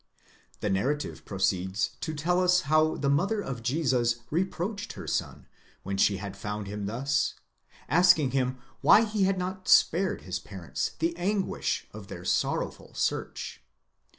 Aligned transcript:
The 0.61 0.69
narrative 0.71 1.25
proceeds 1.25 1.89
to 1.99 2.15
tell 2.15 2.39
us 2.39 2.61
how 2.61 2.95
the 2.95 3.07
mother 3.07 3.39
of 3.39 3.61
Jesus 3.61 4.21
reproached 4.31 4.93
her 4.93 5.05
son 5.05 5.45
when 5.83 5.95
she 5.95 6.17
had 6.17 6.35
found 6.35 6.65
him 6.65 6.87
thus, 6.87 7.35
asking 7.87 8.31
him 8.31 8.57
why 8.81 9.03
he 9.05 9.25
had 9.25 9.37
not 9.37 9.67
spared 9.67 10.21
his 10.23 10.39
parents 10.39 10.93
the 10.97 11.15
anguish 11.17 11.87
of 11.93 12.07
their 12.07 12.25
sorrowful 12.25 12.95
search? 12.95 13.61